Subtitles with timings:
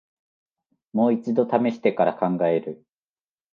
[0.93, 2.83] もう一度ためしてから考える